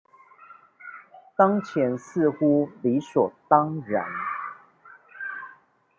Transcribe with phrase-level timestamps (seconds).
[1.37, 4.03] 當前似乎理所當然